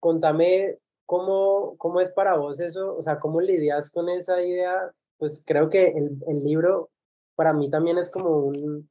[0.00, 2.96] contame ¿Cómo, ¿Cómo es para vos eso?
[2.96, 4.92] O sea, ¿cómo lidias con esa idea?
[5.18, 6.90] Pues creo que el, el libro
[7.34, 8.88] para mí también es como un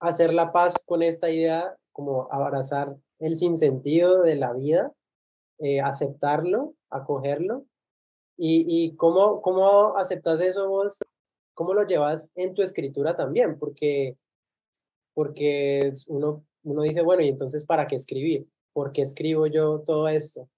[0.00, 4.92] hacer la paz con esta idea como abrazar el sinsentido de la vida,
[5.58, 7.64] eh, aceptarlo, acogerlo.
[8.36, 10.98] ¿Y, y cómo, cómo aceptas eso vos?
[11.54, 13.58] ¿Cómo lo llevas en tu escritura también?
[13.58, 14.16] Porque,
[15.12, 18.46] porque uno, uno dice, bueno, ¿y entonces para qué escribir?
[18.72, 20.48] ¿Por qué escribo yo todo esto?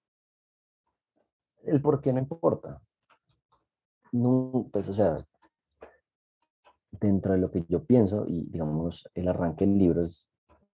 [1.63, 2.81] El por qué no importa.
[4.11, 5.25] No, pues, o sea,
[6.91, 10.27] dentro de lo que yo pienso, y digamos, el arranque del libro es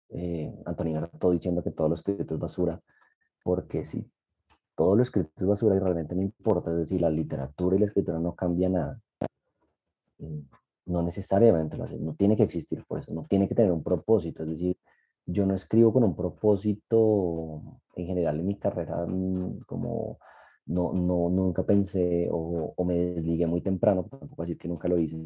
[0.10, 2.82] eh, Antonina todo diciendo que todo lo escrito es basura,
[3.44, 4.10] porque si
[4.76, 7.86] todo lo escrito es basura y realmente no importa, es decir, la literatura y la
[7.86, 9.02] escritura no cambia nada,
[10.86, 13.84] no necesariamente lo hace, no tiene que existir por eso, no tiene que tener un
[13.84, 14.78] propósito, es decir,
[15.26, 17.62] yo no escribo con un propósito
[17.96, 20.20] en general en mi carrera, mm, como
[20.68, 24.98] no, no, nunca pensé o, o me desligué muy temprano, tampoco decir que nunca lo
[24.98, 25.18] hice,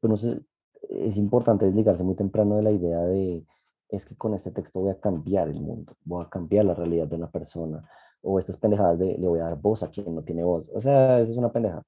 [0.00, 0.40] pero no sé,
[0.88, 3.44] es importante desligarse muy temprano de la idea de,
[3.88, 7.06] es que con este texto voy a cambiar el mundo, voy a cambiar la realidad
[7.08, 7.88] de una persona,
[8.22, 10.70] o estas pendejadas de le voy a dar voz a quien no tiene voz.
[10.74, 11.82] O sea, eso es una pendeja.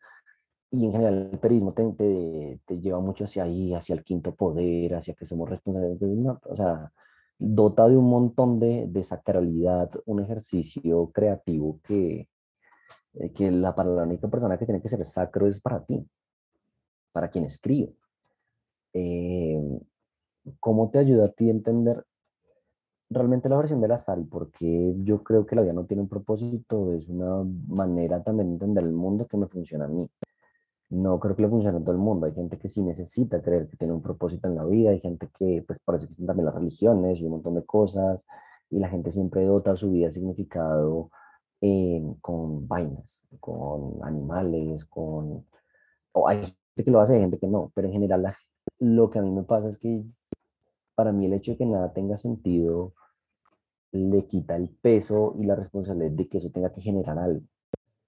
[0.70, 4.94] Y en general el periodismo te, te, lleva mucho hacia ahí, hacia el quinto poder,
[4.94, 6.00] hacia que somos responsables.
[6.44, 6.92] o sea,
[7.38, 12.28] dota de un montón de, de sacralidad, un ejercicio creativo que,
[13.14, 16.06] eh, que la, para la única persona que tiene que ser sacro es para ti,
[17.12, 17.94] para quien escribe.
[18.92, 19.80] Eh,
[20.58, 22.04] ¿Cómo te ayuda a ti a entender
[23.08, 26.02] realmente la versión del azar y por qué yo creo que la vida no tiene
[26.02, 26.92] un propósito?
[26.94, 30.08] Es una manera también de entender el mundo que me funciona a mí.
[30.90, 32.26] No creo que le funcione a todo el mundo.
[32.26, 34.90] Hay gente que sí necesita creer que tiene un propósito en la vida.
[34.90, 38.24] Hay gente que, pues, por eso existen también las religiones y un montón de cosas.
[38.70, 41.10] Y la gente siempre dota su vida de significado
[41.60, 45.46] eh, con vainas, con animales, con...
[46.12, 47.72] O hay gente que lo hace, hay gente que no.
[47.74, 48.34] Pero en general
[48.78, 50.02] lo que a mí me pasa es que
[50.94, 52.94] para mí el hecho de que nada tenga sentido
[53.92, 57.42] le quita el peso y la responsabilidad de que eso tenga que generar algo.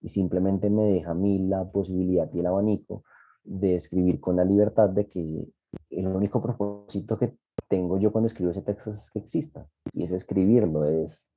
[0.01, 3.05] Y simplemente me deja a mí la posibilidad y el abanico
[3.45, 5.49] de escribir con la libertad de que
[5.91, 7.35] el único propósito que
[7.69, 9.67] tengo yo cuando escribo ese texto es que exista.
[9.93, 10.85] Y es escribirlo.
[10.85, 11.32] Es,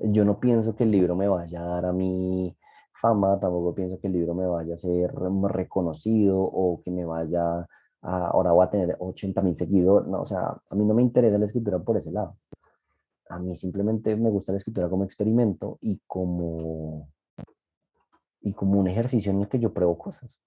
[0.00, 2.56] yo no pienso que el libro me vaya a dar a mí
[3.00, 7.66] fama, tampoco pienso que el libro me vaya a ser reconocido o que me vaya
[8.02, 11.38] ahora voy a tener 80 mil seguidores, no, o sea, a mí no me interesa
[11.38, 12.36] la escritura por ese lado.
[13.28, 17.08] A mí simplemente me gusta la escritura como experimento y como,
[18.40, 20.40] y como un ejercicio en el que yo pruebo cosas,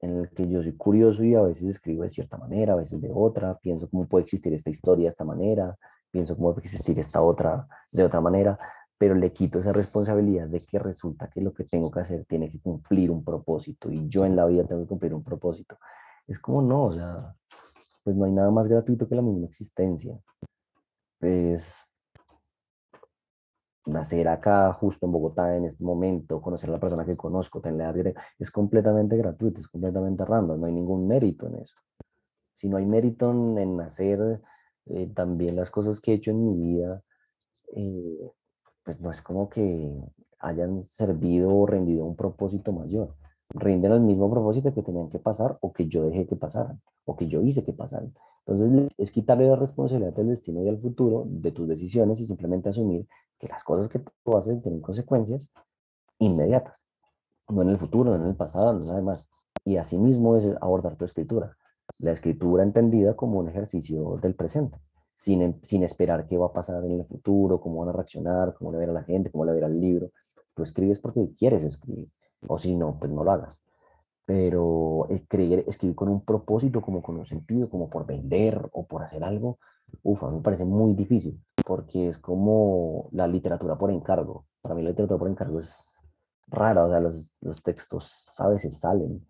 [0.00, 3.00] en el que yo soy curioso y a veces escribo de cierta manera, a veces
[3.00, 5.76] de otra, pienso cómo puede existir esta historia de esta manera,
[6.10, 8.58] pienso cómo puede existir esta otra de otra manera,
[9.02, 12.48] pero le quito esa responsabilidad de que resulta que lo que tengo que hacer tiene
[12.48, 15.76] que cumplir un propósito y yo en la vida tengo que cumplir un propósito
[16.28, 17.34] es como no, o sea,
[18.04, 20.16] pues no hay nada más gratuito que la misma existencia.
[21.18, 21.84] Pues
[23.86, 28.14] nacer acá, justo en Bogotá, en este momento, conocer a la persona que conozco, tener
[28.38, 31.74] es completamente gratuito, es completamente random, no hay ningún mérito en eso.
[32.54, 34.40] Si no hay mérito en, nacer,
[34.86, 37.02] eh, también las cosas que he hecho en mi vida,
[37.74, 38.30] eh,
[38.84, 39.92] pues no es como que
[40.40, 43.14] hayan servido o rendido un propósito mayor
[43.54, 47.16] rinden al mismo propósito que tenían que pasar o que yo dejé que pasaran o
[47.16, 48.14] que yo hice que pasaran.
[48.46, 52.68] Entonces es quitarle la responsabilidad del destino y al futuro de tus decisiones y simplemente
[52.68, 53.06] asumir
[53.38, 55.48] que las cosas que tú haces tienen consecuencias
[56.18, 56.82] inmediatas,
[57.48, 59.28] no en el futuro, no en el pasado, no nada más.
[59.64, 61.56] Y asimismo es abordar tu escritura,
[61.98, 64.78] la escritura entendida como un ejercicio del presente,
[65.16, 68.72] sin, sin esperar qué va a pasar en el futuro, cómo van a reaccionar, cómo
[68.72, 70.10] le va a ver a la gente, cómo le va a ver al libro.
[70.54, 72.08] Tú escribes porque quieres escribir
[72.46, 73.62] o si no, pues no lo hagas.
[74.24, 79.02] Pero creer, escribir con un propósito, como con un sentido, como por vender o por
[79.02, 79.58] hacer algo,
[80.02, 84.46] ufa, me parece muy difícil, porque es como la literatura por encargo.
[84.60, 85.98] Para mí la literatura por encargo es
[86.48, 89.26] rara, o sea, los, los textos a veces salen.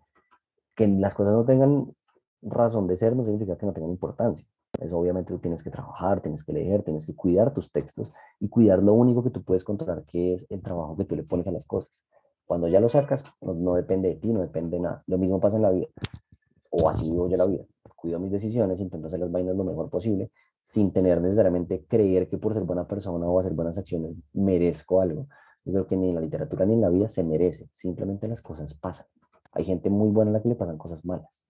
[0.75, 1.93] Que las cosas no tengan
[2.41, 4.45] razón de ser no significa que no tengan importancia.
[4.79, 8.49] Eso obviamente tú tienes que trabajar, tienes que leer, tienes que cuidar tus textos y
[8.49, 11.47] cuidar lo único que tú puedes controlar, que es el trabajo que tú le pones
[11.47, 12.03] a las cosas.
[12.45, 15.03] Cuando ya lo sacas, no, depende de ti, no depende de nada.
[15.07, 15.87] Lo mismo pasa en la vida.
[16.69, 17.63] O así vivo yo la vida.
[17.95, 20.31] Cuido mis decisiones, intento hacer las vainas lo mejor posible,
[20.61, 25.27] sin tener necesariamente creer que por ser buena persona o hacer buenas acciones merezco algo.
[25.63, 27.69] Yo creo que ni en la literatura ni en la vida se merece.
[27.71, 29.07] Simplemente las cosas pasan.
[29.53, 31.45] Hay gente muy buena a la que le pasan cosas malas.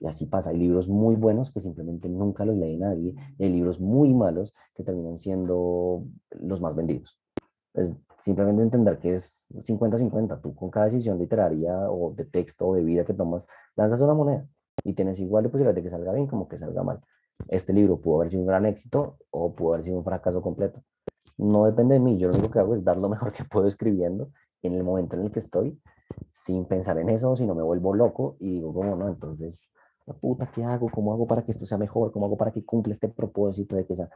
[0.00, 0.50] Y así pasa.
[0.50, 3.14] Hay libros muy buenos que simplemente nunca los lee nadie.
[3.38, 7.18] Y hay libros muy malos que terminan siendo los más vendidos.
[7.74, 10.40] Es simplemente entender que es 50-50.
[10.40, 14.14] Tú con cada decisión literaria o de texto o de vida que tomas, lanzas una
[14.14, 14.48] moneda
[14.84, 17.00] y tienes igual de posibilidad de que salga bien como que salga mal.
[17.48, 20.82] este libro pudo haber sido un gran éxito o pudo haber sido un fracaso completo.
[21.38, 23.66] No depende de mí, yo lo único que hago es dar lo mejor que puedo
[23.66, 24.30] escribiendo
[24.62, 25.80] en el momento en el que estoy,
[26.34, 29.08] sin pensar en eso, si no me vuelvo loco y digo, ¿cómo no?
[29.08, 29.72] Entonces,
[30.06, 30.90] la puta, ¿qué hago?
[30.90, 32.12] ¿Cómo hago para que esto sea mejor?
[32.12, 34.08] ¿Cómo hago para que cumpla este propósito de que sea...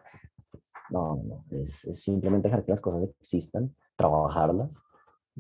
[0.91, 4.77] No, no, es, es simplemente dejar que las cosas existan, trabajarlas,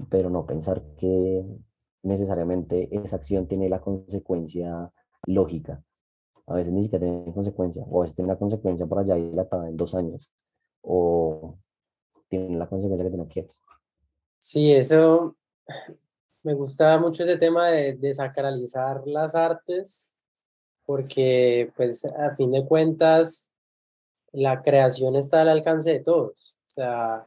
[0.08, 1.44] pero no pensar que
[2.02, 4.90] necesariamente esa acción tiene la consecuencia
[5.26, 5.82] lógica.
[6.46, 9.68] A veces ni siquiera tiene consecuencia, o a veces tiene una consecuencia por allá dilatada
[9.68, 10.30] en dos años,
[10.82, 11.58] o
[12.28, 13.60] tiene la consecuencia que tú no quieres.
[14.38, 15.36] Sí, eso
[16.42, 20.13] me gusta mucho ese tema de desacralizar las artes,
[20.86, 23.50] porque pues a fin de cuentas
[24.32, 26.56] la creación está al alcance de todos.
[26.66, 27.26] O sea,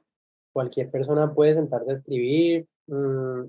[0.52, 2.68] cualquier persona puede sentarse a escribir.
[2.88, 3.46] Mm,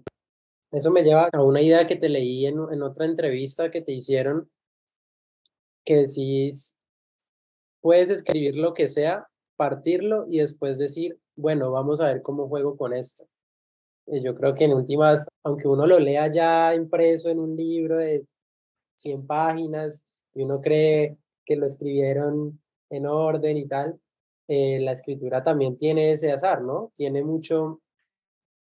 [0.72, 3.92] eso me lleva a una idea que te leí en, en otra entrevista que te
[3.92, 4.50] hicieron,
[5.84, 6.78] que decís,
[7.80, 12.76] puedes escribir lo que sea, partirlo y después decir, bueno, vamos a ver cómo juego
[12.76, 13.26] con esto.
[14.06, 18.00] Yo creo que en últimas, aunque uno lo lea ya impreso en un libro
[18.98, 20.02] 100 páginas
[20.34, 23.98] y uno cree que lo escribieron en orden y tal,
[24.48, 26.92] eh, la escritura también tiene ese azar, ¿no?
[26.94, 27.80] Tiene mucho,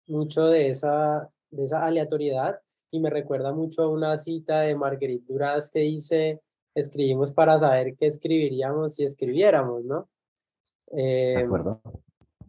[0.07, 5.33] mucho de esa, de esa aleatoriedad y me recuerda mucho a una cita de Marguerite
[5.33, 6.40] Duras que dice,
[6.75, 10.09] escribimos para saber qué escribiríamos si escribiéramos, ¿no?
[10.88, 11.81] de em, acuerdo.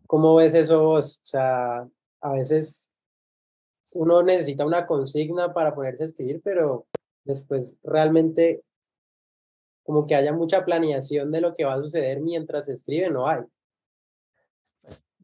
[0.06, 1.21] ¿Cómo ves eso vos?
[1.23, 1.88] O sea,
[2.21, 2.91] a veces
[3.91, 6.86] uno necesita una consigna para ponerse a escribir, pero
[7.28, 8.63] después realmente
[9.84, 13.28] como que haya mucha planeación de lo que va a suceder mientras se escribe, no
[13.28, 13.44] hay.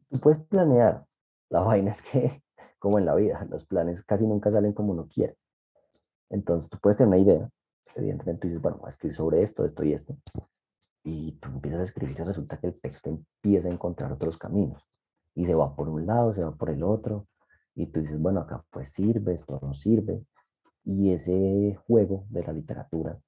[0.08, 1.04] Tú puedes planear,
[1.50, 2.42] la vaina es que,
[2.78, 5.36] como en la vida, los planes casi nunca salen como uno quiere.
[6.30, 7.50] Entonces tú puedes tener una idea,
[7.94, 10.16] evidentemente tú dices, bueno, voy a escribir sobre esto, esto y esto,
[11.04, 14.82] y tú empiezas a escribir y resulta que el texto empieza a encontrar otros caminos,
[15.34, 17.26] y se va por un lado, se va por el otro,
[17.74, 20.24] y tú dices, bueno, acá pues sirve, esto no sirve,
[20.84, 23.18] y ese juego de la literatura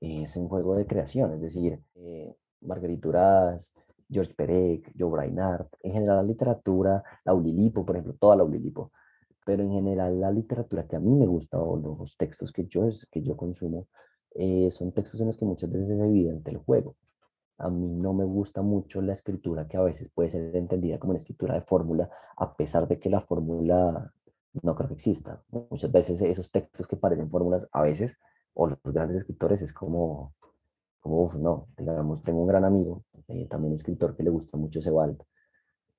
[0.00, 3.72] es un juego de creación, es decir, eh, Margarituras,
[4.10, 8.92] George Perec, Joe Brainard, en general la literatura, la Ulilipo, por ejemplo, toda la Ulilipo,
[9.44, 12.88] pero en general la literatura que a mí me gusta o los textos que yo,
[13.10, 13.88] que yo consumo
[14.34, 16.96] eh, son textos en los que muchas veces es evidente el juego.
[17.58, 21.10] A mí no me gusta mucho la escritura que a veces puede ser entendida como
[21.10, 24.12] una escritura de fórmula, a pesar de que la fórmula
[24.62, 25.42] no creo que exista.
[25.50, 28.18] Muchas veces esos textos que parecen fórmulas a veces
[28.54, 30.34] o los grandes escritores es como,
[31.00, 35.22] como no, digamos, tengo un gran amigo, eh, también escritor que le gusta mucho Sebald,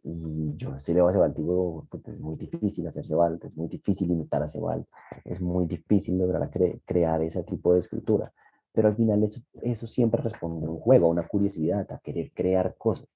[0.03, 3.67] y yo si leo a Sebald digo, pues es muy difícil hacer Sebald, es muy
[3.67, 4.85] difícil imitar a Sebald,
[5.23, 6.49] es muy difícil lograr
[6.85, 8.33] crear ese tipo de escritura,
[8.71, 12.31] pero al final eso, eso siempre responde a un juego, a una curiosidad, a querer
[12.33, 13.07] crear cosas.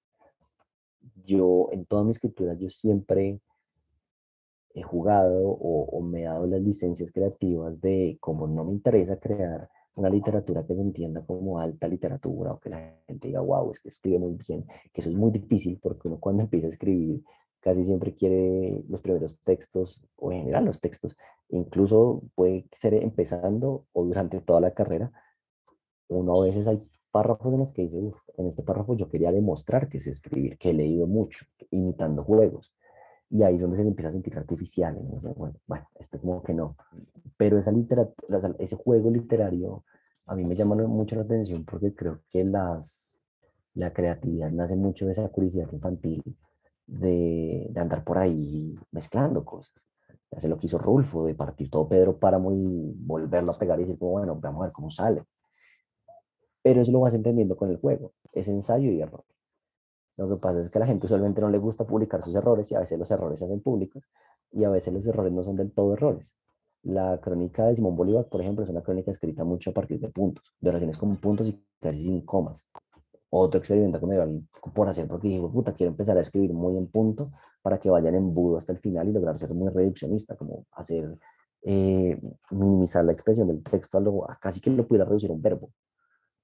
[1.24, 3.40] Yo, en toda mi escritura, yo siempre
[4.76, 9.70] he jugado o, me he dado las licencias creativas de, como no me interesa crear
[9.96, 13.80] una literatura que se entienda como alta literatura o que la gente diga, wow, es
[13.80, 17.24] que escribe muy bien, que eso es muy difícil porque uno cuando empieza a escribir
[17.62, 21.18] casi siempre quiere los primeros textos o en general los textos,
[21.50, 25.12] incluso puede ser empezando o durante toda la carrera,
[26.10, 29.32] uno a veces hay párrafos en los que dice, uff, en este párrafo yo quería
[29.32, 32.75] demostrar que sé escribir, que he leído mucho, imitando juegos
[33.36, 34.96] y ahí es donde se empieza a sentir artificial.
[35.36, 36.78] Bueno, bueno, esto como que no.
[37.36, 39.84] Pero ese juego literario
[40.26, 43.22] a mí me llama mucho la atención porque creo que las,
[43.74, 46.24] la creatividad nace mucho de esa curiosidad infantil
[46.88, 49.74] de, de andar por ahí mezclando cosas.
[50.32, 53.84] Hace lo que hizo Rulfo, de partir todo Pedro Páramo y volverlo a pegar y
[53.84, 55.24] decir, bueno, vamos a ver cómo sale.
[56.62, 59.26] Pero eso lo vas entendiendo con el juego, es ensayo y error.
[60.18, 62.72] Lo que pasa es que a la gente usualmente no le gusta publicar sus errores
[62.72, 64.04] y a veces los errores se hacen públicos
[64.52, 66.36] y a veces los errores no son del todo errores.
[66.84, 70.10] La crónica de Simón Bolívar, por ejemplo, es una crónica escrita mucho a partir de
[70.10, 72.68] puntos, de oraciones con puntos y casi sin comas.
[73.30, 74.44] Otro experimento que me dio
[74.74, 78.16] por hacer porque dije, puta, quiero empezar a escribir muy en punto para que vayan
[78.16, 81.18] en budo hasta el final y lograr ser muy reduccionista, como hacer,
[81.64, 85.42] eh, minimizar la expresión del texto a, lo, casi que lo pudiera reducir a un
[85.42, 85.72] verbo.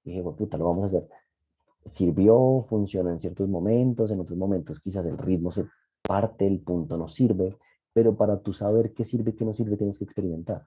[0.04, 1.08] Y dije, puta, lo vamos a hacer
[1.84, 5.66] sirvió, funciona en ciertos momentos, en otros momentos quizás el ritmo se
[6.02, 7.56] parte, el punto no sirve,
[7.92, 10.66] pero para tú saber qué sirve y qué no sirve tienes que experimentar.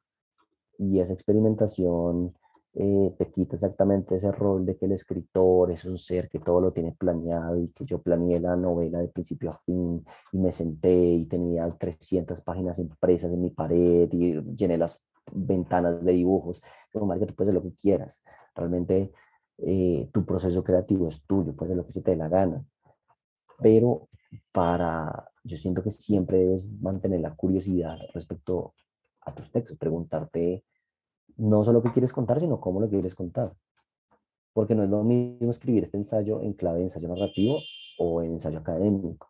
[0.78, 2.34] Y esa experimentación
[2.78, 6.59] eh, te quita exactamente ese rol de que el escritor es un ser que todo
[6.59, 10.03] lo tiene planeado y que yo planeé la novela de principio a fin
[10.34, 16.03] y me senté y tenía 300 páginas impresas en mi pared y llené las ventanas
[16.03, 16.61] de dibujos.
[16.91, 18.22] Como, que tú puedes hacer lo que quieras.
[18.53, 19.13] Realmente
[19.58, 22.64] eh, tu proceso creativo es tuyo, puedes hacer lo que se te dé la gana,
[23.60, 24.10] pero
[24.51, 28.74] para, yo siento que siempre debes mantener la curiosidad respecto
[29.22, 30.64] a tus textos, preguntarte
[31.38, 33.53] no solo qué quieres contar, sino cómo lo quieres contar.
[34.53, 37.60] Porque no es lo mismo escribir este ensayo en clave de ensayo narrativo
[37.99, 39.30] o en ensayo académico,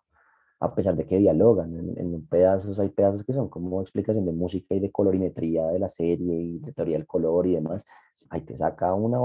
[0.60, 1.74] a pesar de que dialogan.
[1.76, 5.80] En, en pedazos hay pedazos que son como explicación de música y de colorimetría de
[5.80, 7.84] la serie y de teoría del color y demás.
[8.30, 9.20] Ahí te saca una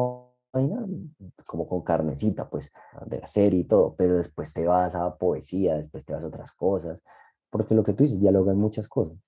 [0.53, 0.85] vaina
[1.47, 2.73] como con carnecita, pues,
[3.07, 6.29] de la serie y todo, pero después te vas a poesía, después te vas a
[6.29, 7.03] otras cosas,
[7.51, 9.19] porque lo que tú dices, dialogan muchas cosas.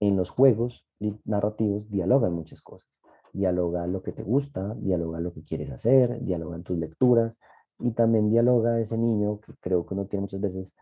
[0.00, 0.84] En los juegos
[1.24, 2.90] narrativos dialogan muchas cosas.
[3.32, 7.38] Dialoga lo que te gusta, dialoga lo que quieres hacer, dialogan tus lecturas
[7.78, 10.74] y también dialoga ese niño que creo que uno tiene muchas veces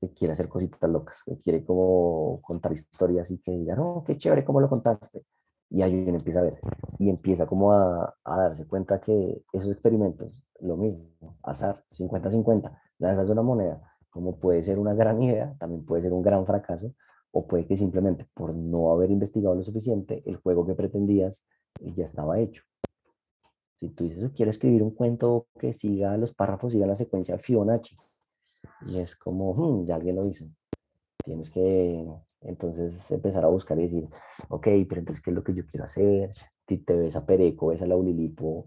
[0.00, 4.16] que quiere hacer cositas locas, que quiere como contar historias y que diga, no, qué
[4.16, 5.24] chévere, ¿cómo lo contaste?
[5.70, 6.60] Y ahí empieza a ver
[6.98, 11.04] y empieza como a, a darse cuenta que esos experimentos, lo mismo,
[11.42, 16.22] azar, 50-50, lanzas una moneda, como puede ser una gran idea, también puede ser un
[16.22, 16.94] gran fracaso,
[17.32, 21.44] o puede que simplemente por no haber investigado lo suficiente, el juego que pretendías
[21.80, 22.62] ya estaba hecho.
[23.76, 27.96] Si tú dices, quiero escribir un cuento que siga los párrafos, siga la secuencia Fibonacci,
[28.86, 30.46] y es como, hmm, ya alguien lo hizo.
[31.22, 32.06] Tienes que
[32.42, 34.08] entonces empezar a buscar y decir,
[34.48, 36.32] ok, pero entonces, ¿qué es lo que yo quiero hacer?
[36.68, 38.66] Si te ves a Pereco, ves a Laulilipo,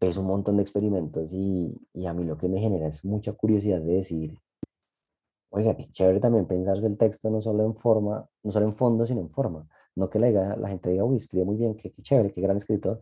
[0.00, 3.32] ves un montón de experimentos y, y, a mí lo que me genera es mucha
[3.32, 4.38] curiosidad de decir,
[5.50, 9.06] oiga, qué chévere también pensarse el texto no solo en forma, no solo en fondo,
[9.06, 9.66] sino en forma.
[9.96, 12.56] No que la, la gente diga, uy, escribe muy bien, qué, qué chévere, qué gran
[12.56, 13.00] escritor,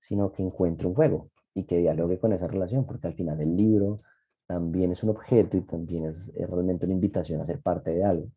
[0.00, 3.56] sino que encuentre un juego y que dialogue con esa relación, porque al final el
[3.56, 4.00] libro
[4.46, 8.04] también es un objeto y también es, es realmente una invitación a ser parte de
[8.04, 8.28] algo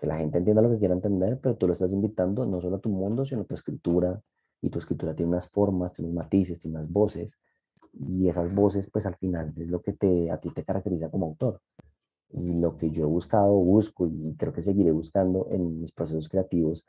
[0.00, 2.76] que la gente entienda lo que quiera entender, pero tú lo estás invitando no solo
[2.76, 4.18] a tu mundo, sino a tu escritura,
[4.62, 7.38] y tu escritura tiene unas formas, tiene unos matices, tiene unas voces,
[7.92, 11.26] y esas voces, pues al final es lo que te, a ti te caracteriza como
[11.26, 11.60] autor.
[12.32, 16.28] Y lo que yo he buscado, busco y creo que seguiré buscando en mis procesos
[16.28, 16.86] creativos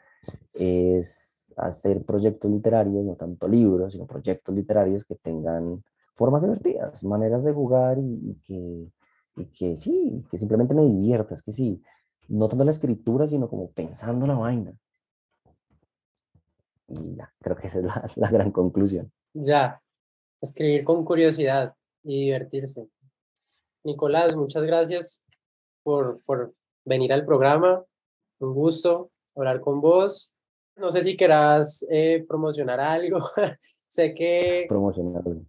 [0.53, 5.83] es hacer proyectos literarios, no tanto libros, sino proyectos literarios que tengan
[6.13, 8.87] formas divertidas, maneras de jugar y, que,
[9.37, 11.81] y que sí, que simplemente me diviertas, que sí,
[12.31, 14.73] no tanto la escritura, sino como pensando la vaina.
[16.87, 19.11] Y ya, creo que esa es la, la gran conclusión.
[19.33, 19.81] Ya,
[20.41, 22.87] escribir con curiosidad y divertirse.
[23.83, 25.23] Nicolás, muchas gracias
[25.83, 26.53] por, por
[26.85, 27.83] venir al programa.
[28.39, 30.33] Un gusto hablar con vos.
[30.77, 33.19] No sé si querás eh, promocionar algo.
[33.89, 34.65] sé que...
[34.69, 35.45] Promocionar algo.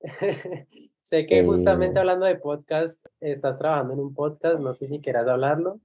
[1.02, 2.00] sé que justamente eh.
[2.00, 4.60] hablando de podcast, estás trabajando en un podcast.
[4.60, 5.80] No sé si querás hablarlo.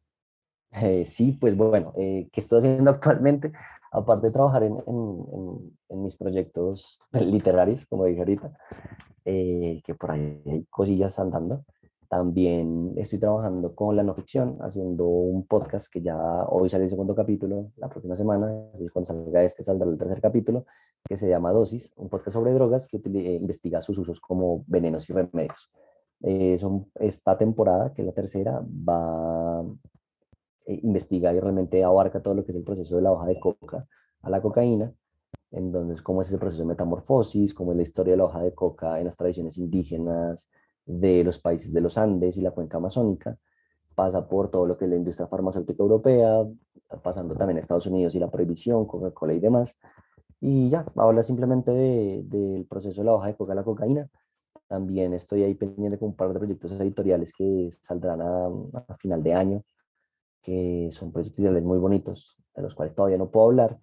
[0.72, 3.52] Eh, sí, pues bueno, eh, ¿qué estoy haciendo actualmente?
[3.92, 8.54] Aparte de trabajar en, en, en, mis proyectos literarios, como dije ahorita,
[9.26, 11.66] eh, que por ahí hay cosillas andando,
[12.08, 16.18] también estoy trabajando con la no ficción, haciendo un podcast que ya
[16.50, 18.48] hoy sale el segundo capítulo, la próxima semana,
[18.94, 20.66] cuando salga este saldrá el tercer capítulo,
[21.08, 25.14] que se llama Dosis, un podcast sobre drogas que investiga sus usos como venenos y
[25.14, 25.72] remedios.
[26.60, 29.64] son, esta temporada, que es la tercera, va
[30.70, 33.40] eh, investiga y realmente abarca todo lo que es el proceso de la hoja de
[33.40, 33.88] coca
[34.22, 34.94] a la cocaína,
[35.52, 38.54] entonces cómo es ese proceso de metamorfosis, cómo es la historia de la hoja de
[38.54, 40.48] coca en las tradiciones indígenas
[40.86, 43.36] de los países de los Andes y la cuenca amazónica,
[43.96, 46.46] pasa por todo lo que es la industria farmacéutica europea,
[47.02, 49.76] pasando también a Estados Unidos y la prohibición, Coca-Cola y demás.
[50.40, 54.08] Y ya, habla simplemente del de, proceso de la hoja de coca a la cocaína.
[54.68, 59.34] También estoy ahí pendiente con un par de proyectos editoriales que saldrán a final de
[59.34, 59.64] año,
[60.42, 63.80] que son proyectos muy bonitos, de los cuales todavía no puedo hablar,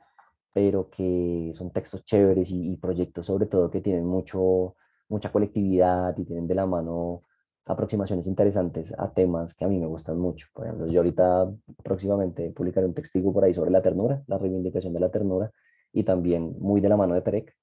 [0.53, 4.75] pero que son textos chéveres y, proyectos sobre todo que tienen mucho,
[5.09, 7.23] mucha colectividad y tienen de la mano
[7.67, 10.47] aproximaciones interesantes a temas que a mí me gustan mucho.
[10.55, 11.53] Por ejemplo, yo ahorita
[11.83, 15.51] próximamente publicaré un textigo por ahí sobre la ternura, la reivindicación de la ternura,
[15.93, 17.55] y también muy de la mano de Perec.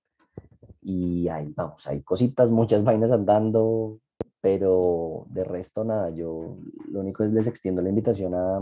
[0.81, 3.99] Y ahí vamos, hay cositas, muchas vainas andando,
[4.41, 6.57] pero de resto nada, yo
[6.89, 8.61] lo único es les extiendo la invitación a,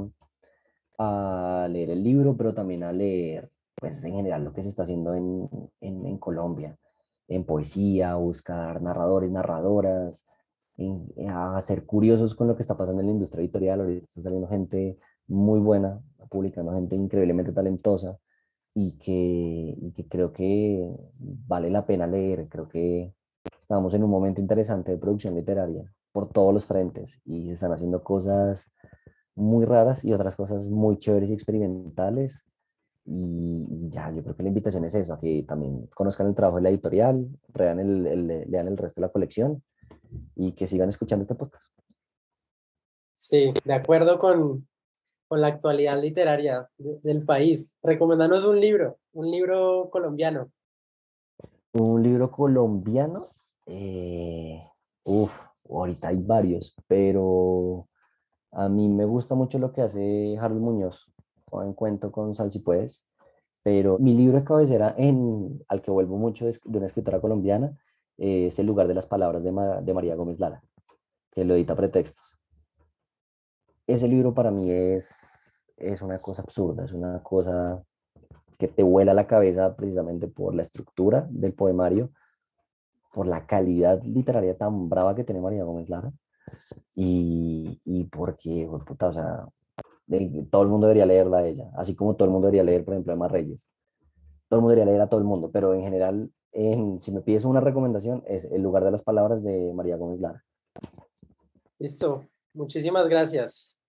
[0.98, 4.84] a leer el libro, pero también a leer, pues en general, lo que se está
[4.84, 5.50] haciendo en,
[5.82, 6.78] en, en Colombia,
[7.28, 10.26] en poesía, buscar narradores, narradoras,
[11.28, 13.82] a ser curiosos con lo que está pasando en la industria editorial.
[13.82, 18.18] Ahorita está saliendo gente muy buena, publicando gente increíblemente talentosa
[18.74, 20.89] y que, y que creo que
[21.20, 22.48] vale la pena leer.
[22.50, 23.14] Creo que
[23.60, 27.74] estamos en un momento interesante de producción literaria por todos los frentes y se están
[27.74, 28.70] haciendo cosas
[29.42, 32.46] muy raras y otras cosas muy chéveres y experimentales
[33.04, 36.58] Y, ya, yo creo que la invitación es eso, a que también conozcan el trabajo
[36.58, 39.64] de la editorial, lean el, lean el resto de la colección
[40.36, 41.74] y que sigan escuchando este podcast.
[43.16, 44.68] Sí, de acuerdo con,
[45.28, 47.76] con la actualidad literaria del país.
[47.82, 50.52] Recomendanos un libro, un libro colombiano.
[51.74, 53.30] Un libro colombiano.
[53.66, 54.62] Eh,
[55.04, 55.32] uf,
[55.70, 57.88] ahorita hay varios, pero
[58.52, 61.12] a mí me gusta mucho lo que hace Harold Muñoz
[61.54, 63.06] en cuento con Sal si puedes,
[63.64, 67.78] pero mi libro de cabecera en, al que vuelvo mucho de una escritora colombiana
[68.18, 70.64] es El lugar de las palabras de, de María Gómez Lara,
[71.32, 72.38] que lo edita Pretextos.
[73.88, 77.84] Ese libro para mí es, es una cosa absurda, es una cosa
[78.58, 82.12] que te vuela la cabeza precisamente por la estructura del poemario,
[83.14, 86.14] por la calidad literaria tan brava que tiene María Gómez Lara
[87.04, 89.47] y, y porque, puta, o sea,
[90.52, 92.93] todo el mundo debería leerla a ella, así como todo el mundo debería leer, por
[92.93, 93.68] ejemplo, a Emma Reyes.
[94.47, 97.22] Todo el mundo debería leer a todo el mundo, pero en general, en, si me
[97.22, 100.43] pides una recomendación, es El lugar de las palabras de María Gómez Lara.
[101.80, 102.24] Listo,
[102.54, 103.80] muchísimas gracias.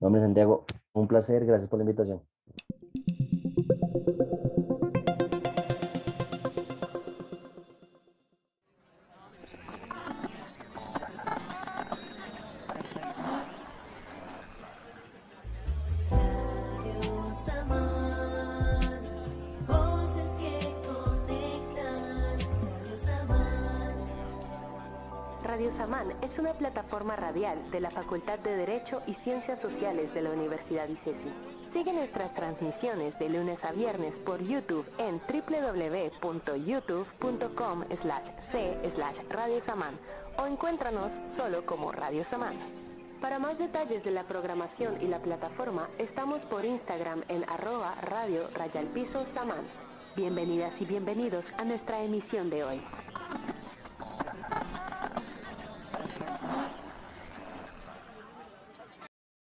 [0.00, 2.20] Hombre, Santiago, un placer, gracias por la invitación.
[27.74, 31.28] De la Facultad de Derecho y Ciencias Sociales de la Universidad ICESI.
[31.72, 37.84] Sigue nuestras transmisiones de lunes a viernes por YouTube en www.youtube.com
[38.52, 38.78] c
[39.28, 39.98] Radio Samán
[40.38, 42.54] o encuéntranos solo como Radio Samán.
[43.20, 48.48] Para más detalles de la programación y la plataforma, estamos por Instagram en arroba radio
[48.54, 49.66] rayalpiso Samán.
[50.14, 52.80] Bienvenidas y bienvenidos a nuestra emisión de hoy.